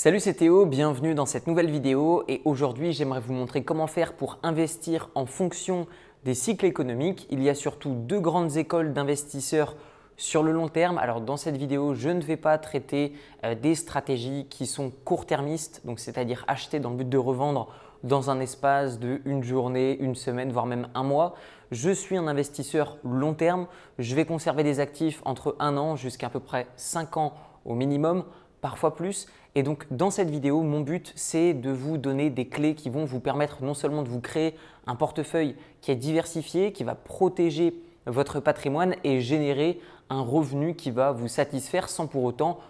[0.00, 4.12] Salut c'est Théo, bienvenue dans cette nouvelle vidéo et aujourd'hui j'aimerais vous montrer comment faire
[4.12, 5.88] pour investir en fonction
[6.24, 7.26] des cycles économiques.
[7.30, 9.74] Il y a surtout deux grandes écoles d'investisseurs
[10.16, 10.98] sur le long terme.
[10.98, 13.12] Alors dans cette vidéo, je ne vais pas traiter
[13.44, 17.74] euh, des stratégies qui sont court-termistes, donc c'est-à-dire acheter dans le but de revendre
[18.04, 21.34] dans un espace de une journée, une semaine, voire même un mois.
[21.72, 23.66] Je suis un investisseur long terme.
[23.98, 27.34] Je vais conserver des actifs entre un an jusqu'à à peu près cinq ans
[27.64, 28.22] au minimum
[28.60, 29.26] parfois plus.
[29.58, 33.04] Et donc dans cette vidéo, mon but c'est de vous donner des clés qui vont
[33.04, 34.54] vous permettre non seulement de vous créer
[34.86, 37.74] un portefeuille qui est diversifié, qui va protéger
[38.06, 42.60] votre patrimoine et générer un revenu qui va vous satisfaire sans pour autant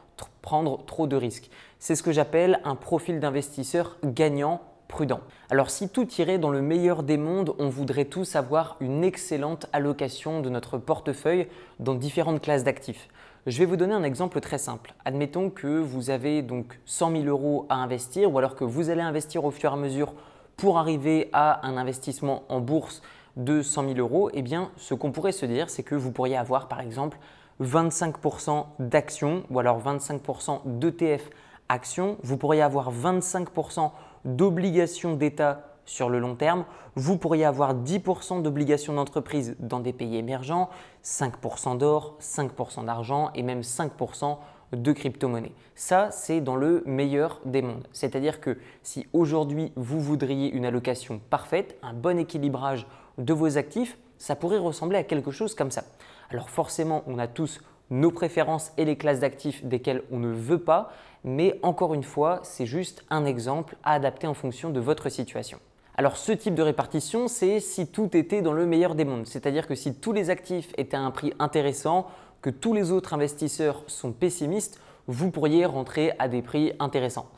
[0.40, 1.50] prendre trop de risques.
[1.78, 5.20] C'est ce que j'appelle un profil d'investisseur gagnant prudent.
[5.50, 9.66] Alors si tout irait dans le meilleur des mondes, on voudrait tous avoir une excellente
[9.74, 11.48] allocation de notre portefeuille
[11.80, 13.10] dans différentes classes d'actifs.
[13.48, 14.92] Je vais vous donner un exemple très simple.
[15.06, 19.00] Admettons que vous avez donc 100 000 euros à investir ou alors que vous allez
[19.00, 20.12] investir au fur et à mesure
[20.58, 23.00] pour arriver à un investissement en bourse
[23.38, 24.28] de 100 000 euros.
[24.34, 27.16] Eh bien, ce qu'on pourrait se dire, c'est que vous pourriez avoir par exemple
[27.62, 31.30] 25% d'actions ou alors 25% d'ETF
[31.70, 32.18] actions.
[32.22, 33.92] Vous pourriez avoir 25%
[34.26, 36.64] d'obligations d'État sur le long terme,
[36.96, 40.68] vous pourriez avoir 10% d'obligations d'entreprise dans des pays émergents,
[41.02, 44.36] 5% d'or, 5% d'argent et même 5%
[44.72, 45.52] de crypto-monnaie.
[45.74, 47.88] Ça, c'est dans le meilleur des mondes.
[47.92, 52.86] C'est-à-dire que si aujourd'hui vous voudriez une allocation parfaite, un bon équilibrage
[53.16, 55.84] de vos actifs, ça pourrait ressembler à quelque chose comme ça.
[56.28, 60.58] Alors forcément, on a tous nos préférences et les classes d'actifs desquelles on ne veut
[60.58, 60.92] pas,
[61.24, 65.58] mais encore une fois, c'est juste un exemple à adapter en fonction de votre situation.
[65.98, 69.66] Alors ce type de répartition, c'est si tout était dans le meilleur des mondes, c'est-à-dire
[69.66, 72.06] que si tous les actifs étaient à un prix intéressant,
[72.40, 77.28] que tous les autres investisseurs sont pessimistes, vous pourriez rentrer à des prix intéressants.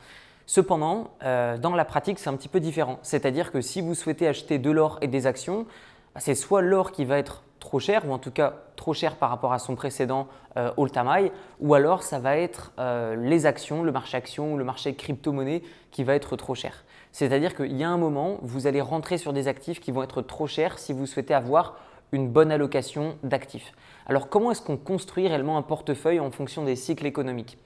[0.45, 2.99] Cependant, euh, dans la pratique, c'est un petit peu différent.
[3.01, 5.65] C'est-à-dire que si vous souhaitez acheter de l'or et des actions,
[6.13, 9.15] bah, c'est soit l'or qui va être trop cher, ou en tout cas trop cher
[9.15, 10.27] par rapport à son précédent
[10.57, 14.57] euh, all-time high, ou alors ça va être euh, les actions, le marché action ou
[14.57, 15.61] le marché crypto-monnaie
[15.91, 16.83] qui va être trop cher.
[17.13, 20.21] C'est-à-dire qu'il y a un moment, vous allez rentrer sur des actifs qui vont être
[20.21, 21.75] trop chers si vous souhaitez avoir
[22.11, 23.73] une bonne allocation d'actifs.
[24.07, 27.57] Alors comment est-ce qu'on construit réellement un portefeuille en fonction des cycles économiques?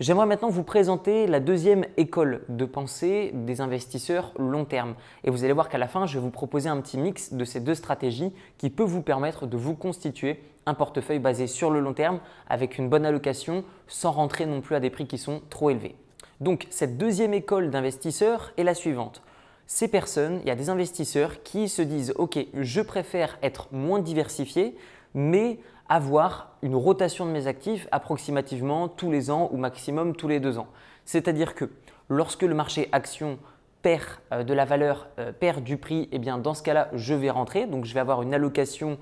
[0.00, 4.94] J'aimerais maintenant vous présenter la deuxième école de pensée des investisseurs long terme.
[5.24, 7.44] Et vous allez voir qu'à la fin, je vais vous proposer un petit mix de
[7.44, 11.80] ces deux stratégies qui peut vous permettre de vous constituer un portefeuille basé sur le
[11.80, 15.42] long terme avec une bonne allocation sans rentrer non plus à des prix qui sont
[15.50, 15.96] trop élevés.
[16.40, 19.20] Donc cette deuxième école d'investisseurs est la suivante.
[19.66, 23.98] Ces personnes, il y a des investisseurs qui se disent OK, je préfère être moins
[23.98, 24.74] diversifié,
[25.12, 25.58] mais
[25.90, 30.56] avoir une rotation de mes actifs approximativement tous les ans ou maximum tous les deux
[30.56, 30.68] ans.
[31.04, 31.68] C'est-à-dire que
[32.08, 33.38] lorsque le marché action
[33.82, 37.14] perd euh, de la valeur, euh, perd du prix, eh bien dans ce cas-là, je
[37.14, 37.66] vais rentrer.
[37.66, 38.98] Donc je vais avoir une allocation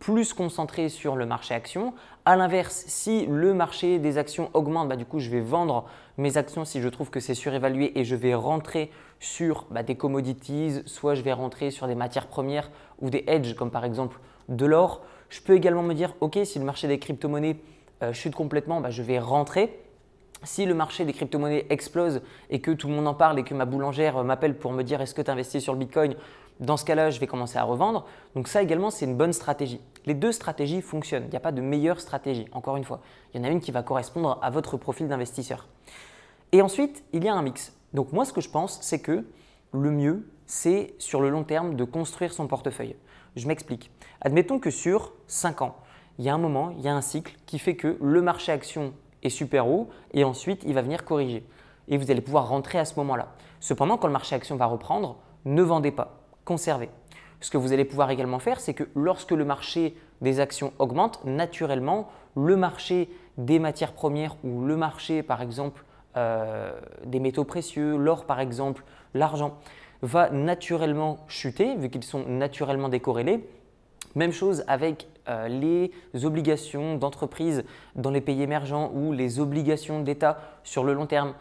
[0.00, 1.94] plus concentrée sur le marché action.
[2.24, 5.84] À l'inverse, si le marché des actions augmente, bah, du coup, je vais vendre
[6.18, 9.94] mes actions si je trouve que c'est surévalué et je vais rentrer sur bah, des
[9.94, 12.68] commodities, soit je vais rentrer sur des matières premières
[13.00, 15.02] ou des hedges comme par exemple de l'or.
[15.32, 17.56] Je peux également me dire, OK, si le marché des crypto-monnaies
[18.02, 19.80] euh, chute complètement, bah, je vais rentrer.
[20.42, 22.20] Si le marché des crypto-monnaies explose
[22.50, 24.82] et que tout le monde en parle et que ma boulangère euh, m'appelle pour me
[24.82, 26.16] dire est-ce que tu investis sur le Bitcoin,
[26.60, 28.04] dans ce cas-là, je vais commencer à revendre.
[28.34, 29.80] Donc ça également, c'est une bonne stratégie.
[30.04, 31.24] Les deux stratégies fonctionnent.
[31.24, 33.00] Il n'y a pas de meilleure stratégie, encore une fois.
[33.32, 35.66] Il y en a une qui va correspondre à votre profil d'investisseur.
[36.52, 37.74] Et ensuite, il y a un mix.
[37.94, 39.24] Donc moi, ce que je pense, c'est que
[39.72, 42.96] le mieux, c'est sur le long terme de construire son portefeuille.
[43.36, 43.90] Je m'explique.
[44.20, 45.76] Admettons que sur 5 ans,
[46.18, 48.52] il y a un moment, il y a un cycle qui fait que le marché
[48.52, 48.92] action
[49.22, 51.46] est super haut et ensuite il va venir corriger.
[51.88, 53.34] Et vous allez pouvoir rentrer à ce moment-là.
[53.60, 56.90] Cependant, quand le marché action va reprendre, ne vendez pas, conservez.
[57.40, 61.24] Ce que vous allez pouvoir également faire, c'est que lorsque le marché des actions augmente,
[61.24, 65.84] naturellement, le marché des matières premières ou le marché, par exemple,
[66.16, 66.72] euh,
[67.04, 68.84] des métaux précieux, l'or par exemple,
[69.14, 69.58] l'argent,
[70.02, 73.44] va naturellement chuter vu qu'ils sont naturellement décorrélés.
[74.14, 75.92] Même chose avec euh, les
[76.24, 77.64] obligations d'entreprise
[77.94, 81.34] dans les pays émergents ou les obligations d'État sur le long terme.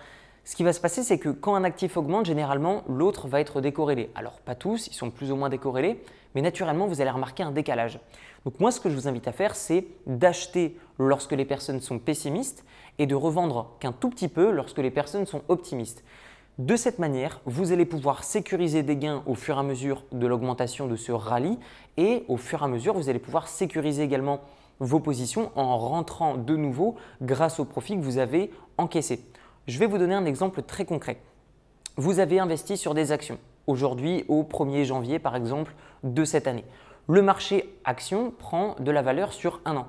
[0.45, 3.61] Ce qui va se passer, c'est que quand un actif augmente, généralement, l'autre va être
[3.61, 4.09] décorrélé.
[4.15, 6.01] Alors, pas tous, ils sont plus ou moins décorrélés,
[6.33, 7.99] mais naturellement, vous allez remarquer un décalage.
[8.45, 11.99] Donc, moi, ce que je vous invite à faire, c'est d'acheter lorsque les personnes sont
[11.99, 12.63] pessimistes
[12.97, 16.03] et de revendre qu'un tout petit peu lorsque les personnes sont optimistes.
[16.61, 20.27] De cette manière, vous allez pouvoir sécuriser des gains au fur et à mesure de
[20.27, 21.57] l'augmentation de ce rallye
[21.97, 24.41] et au fur et à mesure, vous allez pouvoir sécuriser également
[24.79, 29.25] vos positions en rentrant de nouveau grâce au profit que vous avez encaissé.
[29.65, 31.19] Je vais vous donner un exemple très concret.
[31.97, 35.73] Vous avez investi sur des actions, aujourd'hui au 1er janvier par exemple
[36.03, 36.65] de cette année.
[37.07, 39.87] Le marché action prend de la valeur sur un an.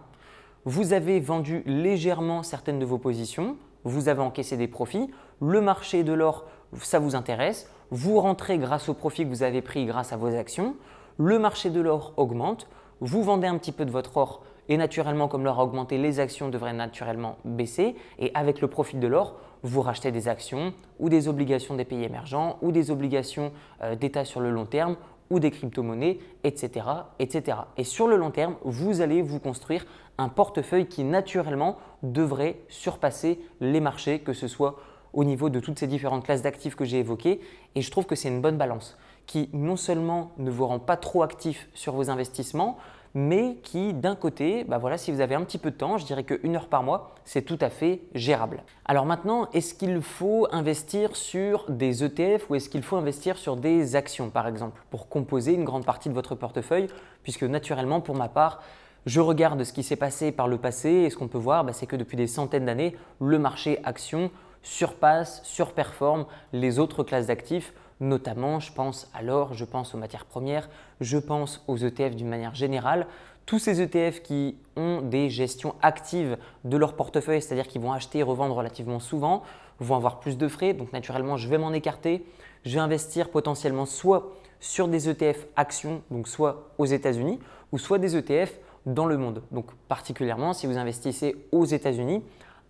[0.65, 5.11] Vous avez vendu légèrement certaines de vos positions, vous avez encaissé des profits,
[5.43, 6.47] le marché de l'or,
[6.81, 10.35] ça vous intéresse, vous rentrez grâce au profit que vous avez pris grâce à vos
[10.35, 10.77] actions,
[11.19, 12.67] le marché de l'or augmente,
[13.01, 16.21] vous vendez un petit peu de votre or et naturellement, comme l'or a augmenté, les
[16.21, 17.97] actions devraient naturellement baisser.
[18.19, 22.05] Et avec le profit de l'or, vous rachetez des actions ou des obligations des pays
[22.05, 23.53] émergents ou des obligations
[23.83, 24.97] euh, d'État sur le long terme
[25.31, 26.87] ou des crypto-monnaies, etc.,
[27.19, 27.59] etc.
[27.77, 29.87] Et sur le long terme, vous allez vous construire
[30.19, 34.77] un portefeuille qui naturellement devrait surpasser les marchés, que ce soit
[35.13, 37.41] au niveau de toutes ces différentes classes d'actifs que j'ai évoquées.
[37.75, 40.97] Et je trouve que c'est une bonne balance qui non seulement ne vous rend pas
[40.97, 42.77] trop actif sur vos investissements,
[43.15, 46.07] mais qui d'un côté, bah voilà, si vous avez un petit peu de temps, je
[46.07, 48.63] dirais qu'une heure par mois, c'est tout à fait gérable.
[48.85, 53.57] Alors maintenant, est-ce qu'il faut investir sur des ETF ou est-ce qu'il faut investir sur
[53.57, 56.89] des actions par exemple pour composer une grande partie de votre portefeuille?
[57.23, 58.63] Puisque naturellement, pour ma part,
[59.05, 61.73] je regarde ce qui s'est passé par le passé et ce qu'on peut voir, bah,
[61.73, 64.31] c'est que depuis des centaines d'années, le marché action
[64.63, 67.73] surpasse, surperforme les autres classes d'actifs
[68.03, 70.69] notamment je pense à l'or, je pense aux matières premières,
[71.01, 73.07] je pense aux ETF d'une manière générale.
[73.47, 78.19] Tous ces ETF qui ont des gestions actives de leur portefeuille, c'est-à-dire qu'ils vont acheter
[78.19, 79.43] et revendre relativement souvent,
[79.81, 82.27] vont avoir plus de frais, donc naturellement je vais m'en écarter.
[82.65, 87.41] Je vais investir potentiellement soit sur des ETF actions, donc soit aux États-Unis,
[87.73, 89.43] ou soit des ETF dans le monde.
[89.51, 92.23] Donc particulièrement si vous investissez aux États-Unis,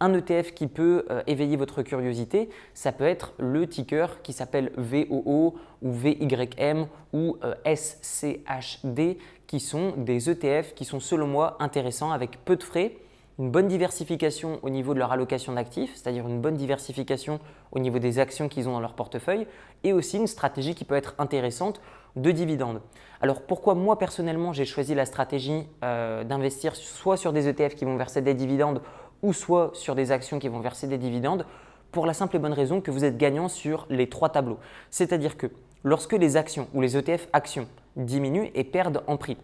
[0.03, 4.73] un ETF qui peut euh, éveiller votre curiosité, ça peut être le ticker qui s'appelle
[4.77, 9.17] VOO ou VYM ou euh, SCHD,
[9.47, 12.97] qui sont des ETF qui sont selon moi intéressants avec peu de frais,
[13.39, 17.39] une bonne diversification au niveau de leur allocation d'actifs, c'est-à-dire une bonne diversification
[17.71, 19.47] au niveau des actions qu'ils ont dans leur portefeuille,
[19.85, 21.81] et aussi une stratégie qui peut être intéressante
[22.17, 22.81] de dividendes.
[23.21, 27.85] Alors pourquoi moi personnellement j'ai choisi la stratégie euh, d'investir soit sur des ETF qui
[27.85, 28.83] vont verser des dividendes
[29.23, 31.47] ou soit sur des actions qui vont verser des dividendes
[31.91, 34.59] pour la simple et bonne raison que vous êtes gagnant sur les trois tableaux.
[34.91, 35.47] C'est-à-dire que
[35.85, 39.37] lorsque les actions ou les ETF actions diminuent et perdent en prix,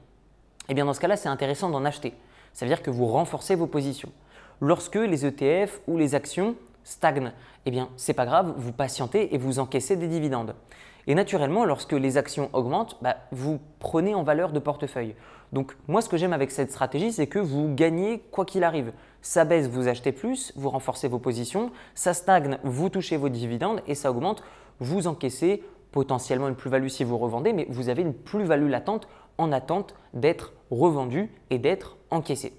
[0.68, 2.14] eh bien dans ce cas-là, c'est intéressant d'en acheter.
[2.52, 4.10] Ça veut dire que vous renforcez vos positions.
[4.60, 7.32] Lorsque les ETF ou les actions stagnent,
[7.66, 10.54] eh bien c'est pas grave, vous patientez et vous encaissez des dividendes.
[11.06, 15.14] Et naturellement, lorsque les actions augmentent, bah, vous prenez en valeur de portefeuille.
[15.52, 18.92] Donc moi, ce que j'aime avec cette stratégie, c'est que vous gagnez quoi qu'il arrive.
[19.22, 21.70] Ça baisse, vous achetez plus, vous renforcez vos positions.
[21.94, 24.42] Ça stagne, vous touchez vos dividendes et ça augmente,
[24.80, 25.62] vous encaissez
[25.92, 30.52] potentiellement une plus-value si vous revendez, mais vous avez une plus-value latente en attente d'être
[30.70, 32.52] revendu et d'être encaissé.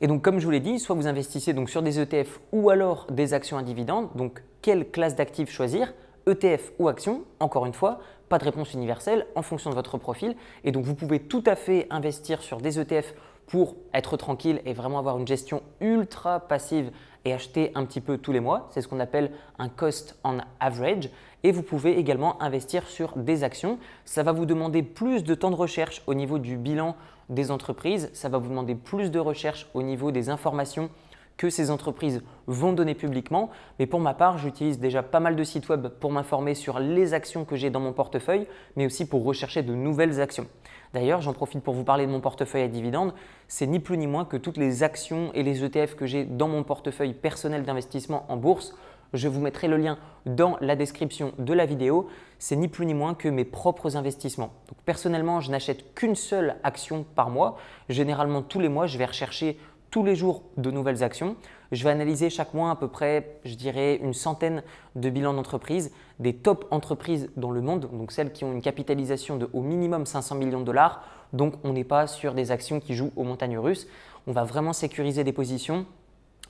[0.00, 2.68] Et donc, comme je vous l'ai dit, soit vous investissez donc sur des ETF ou
[2.70, 4.08] alors des actions à dividendes.
[4.14, 5.94] Donc, quelle classe d'actifs choisir
[6.26, 10.36] ETF ou actions Encore une fois, pas de réponse universelle en fonction de votre profil.
[10.64, 13.14] Et donc, vous pouvez tout à fait investir sur des ETF
[13.46, 16.90] pour être tranquille et vraiment avoir une gestion ultra passive
[17.24, 18.68] et acheter un petit peu tous les mois.
[18.70, 21.10] C'est ce qu'on appelle un cost on average.
[21.42, 23.78] Et vous pouvez également investir sur des actions.
[24.04, 26.96] Ça va vous demander plus de temps de recherche au niveau du bilan
[27.28, 28.10] des entreprises.
[28.14, 30.90] Ça va vous demander plus de recherche au niveau des informations
[31.36, 33.50] que ces entreprises vont donner publiquement.
[33.78, 37.12] Mais pour ma part, j'utilise déjà pas mal de sites web pour m'informer sur les
[37.12, 38.46] actions que j'ai dans mon portefeuille,
[38.76, 40.46] mais aussi pour rechercher de nouvelles actions.
[40.94, 43.14] D'ailleurs, j'en profite pour vous parler de mon portefeuille à dividendes.
[43.48, 46.46] C'est ni plus ni moins que toutes les actions et les ETF que j'ai dans
[46.46, 48.76] mon portefeuille personnel d'investissement en bourse.
[49.12, 52.08] Je vous mettrai le lien dans la description de la vidéo.
[52.38, 54.52] C'est ni plus ni moins que mes propres investissements.
[54.86, 57.58] Personnellement, je n'achète qu'une seule action par mois.
[57.88, 59.58] Généralement, tous les mois, je vais rechercher
[59.90, 61.34] tous les jours de nouvelles actions.
[61.74, 64.62] Je vais analyser chaque mois à peu près, je dirais, une centaine
[64.94, 65.90] de bilans d'entreprises,
[66.20, 70.06] des top entreprises dans le monde, donc celles qui ont une capitalisation de au minimum
[70.06, 71.02] 500 millions de dollars.
[71.32, 73.88] Donc on n'est pas sur des actions qui jouent aux montagnes russes.
[74.28, 75.84] On va vraiment sécuriser des positions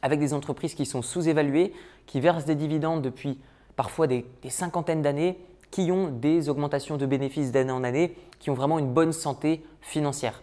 [0.03, 1.73] avec des entreprises qui sont sous-évaluées,
[2.05, 3.41] qui versent des dividendes depuis
[3.77, 5.39] parfois des, des cinquantaines d'années,
[5.71, 9.65] qui ont des augmentations de bénéfices d'année en année, qui ont vraiment une bonne santé
[9.81, 10.43] financière.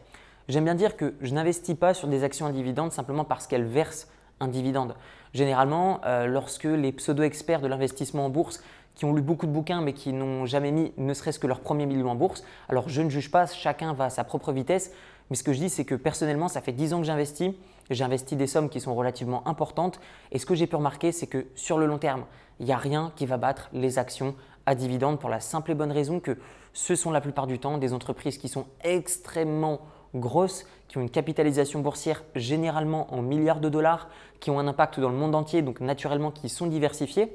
[0.50, 3.64] J'aime bien dire que je n'investis pas sur des actions à dividendes simplement parce qu'elles
[3.64, 4.08] versent
[4.42, 4.96] un dividende.
[5.34, 8.62] Généralement, euh, lorsque les pseudo-experts de l'investissement en bourse
[8.96, 11.62] qui ont lu beaucoup de bouquins mais qui n'ont jamais mis ne serait-ce que leur
[11.62, 14.92] premier million en bourse, alors je ne juge pas, chacun va à sa propre vitesse,
[15.30, 17.54] mais ce que je dis c'est que personnellement, ça fait 10 ans que j'investis,
[17.90, 21.28] j'ai investi des sommes qui sont relativement importantes et ce que j'ai pu remarquer c'est
[21.28, 22.26] que sur le long terme,
[22.60, 25.76] il n'y a rien qui va battre les actions à dividendes pour la simple et
[25.76, 26.38] bonne raison que
[26.74, 29.82] ce sont la plupart du temps des entreprises qui sont extrêmement
[30.16, 34.10] grosses, qui ont une capitalisation boursière généralement en milliards de dollars,
[34.42, 37.34] qui ont un impact dans le monde entier, donc naturellement qui sont diversifiées.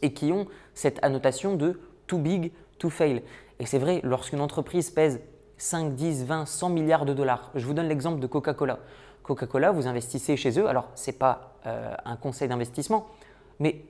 [0.00, 3.22] et qui ont cette annotation de too big to fail.
[3.58, 5.20] Et c'est vrai, lorsqu'une entreprise pèse
[5.58, 8.78] 5, 10, 20, 100 milliards de dollars, je vous donne l'exemple de Coca-Cola.
[9.22, 13.08] Coca-Cola, vous investissez chez eux, alors ce n'est pas euh, un conseil d'investissement,
[13.58, 13.84] mais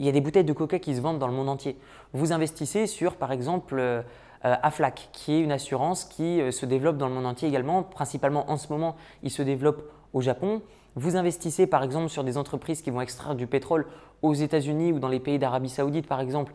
[0.00, 1.76] il y a des bouteilles de coca qui se vendent dans le monde entier.
[2.12, 4.02] Vous investissez sur, par exemple, euh,
[4.42, 7.82] Aflac, qui est une assurance qui euh, se développe dans le monde entier également.
[7.82, 10.62] Principalement en ce moment, il se développe au Japon.
[10.94, 13.86] Vous investissez par exemple sur des entreprises qui vont extraire du pétrole
[14.22, 16.52] aux États-Unis ou dans les pays d'Arabie Saoudite par exemple.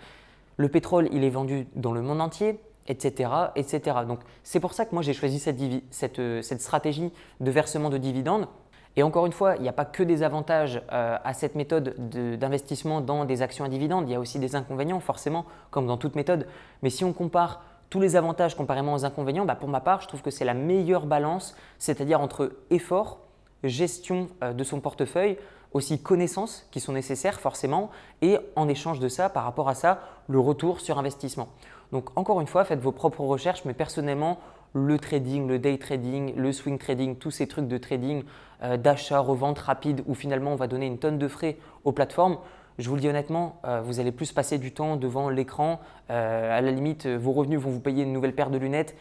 [0.57, 3.29] Le pétrole, il est vendu dans le monde entier, etc.
[3.55, 3.97] etc.
[4.07, 7.97] Donc c'est pour ça que moi j'ai choisi cette, euh, cette, stratégie de versement de
[7.97, 8.47] dividendes.
[8.95, 11.95] Et encore une fois, il n'y a pas que des avantages euh, à cette méthode
[12.37, 15.97] d'investissement dans des actions à dividendes, il y a aussi des inconvénients forcément, comme dans
[15.97, 16.45] toute méthode.
[16.83, 17.61] Mais si on compare
[17.93, 20.55] tous les avantages comparément aux inconvénients, bah, pour ma part, je trouve que c'est la
[20.55, 23.19] meilleure balance, c'est-à-dire entre effort,
[23.63, 25.37] gestion euh, de son portefeuille,
[25.73, 27.91] aussi connaissances qui sont nécessaires forcément,
[28.23, 31.49] et en échange de ça, par rapport à ça, le retour sur investissement.
[31.91, 34.39] Donc encore une fois, faites vos propres recherches, mais personnellement,
[34.73, 38.23] le trading, le day trading, le swing trading, tous ces trucs de trading,
[38.63, 42.39] euh, d'achat, revente rapide, où finalement on va donner une tonne de frais aux plateformes,
[42.79, 45.79] je vous le dis honnêtement, euh, vous allez plus passer du temps devant l'écran.
[46.09, 48.95] à la limite, vos revenus vont vous payer une nouvelle paire de lunettes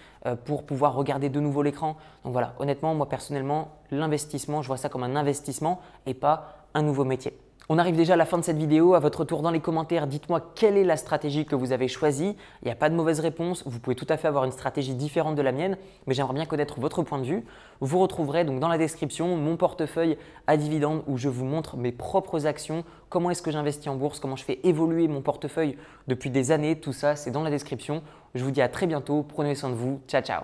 [0.45, 1.97] pour pouvoir regarder de nouveau l'écran.
[2.25, 6.83] Donc voilà, honnêtement, moi personnellement, l'investissement, je vois ça comme un investissement et pas un
[6.83, 7.37] nouveau métier.
[7.69, 8.95] On arrive déjà à la fin de cette vidéo.
[8.95, 12.37] À votre tour dans les commentaires, dites-moi quelle est la stratégie que vous avez choisie.
[12.63, 13.63] Il n'y a pas de mauvaise réponse.
[13.67, 15.77] Vous pouvez tout à fait avoir une stratégie différente de la mienne,
[16.07, 17.45] mais j'aimerais bien connaître votre point de vue.
[17.81, 21.93] Vous retrouverez donc dans la description mon portefeuille à dividendes où je vous montre mes
[21.93, 25.77] propres actions, comment est-ce que j'investis en bourse, comment je fais évoluer mon portefeuille
[26.09, 26.81] depuis des années?
[26.81, 28.03] Tout ça, c'est dans la description.
[28.35, 29.23] Je vous dis à très bientôt.
[29.23, 30.01] Prenez soin de vous.
[30.09, 30.43] Ciao, ciao.